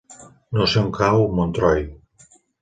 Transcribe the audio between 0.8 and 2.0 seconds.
on cau Montroi.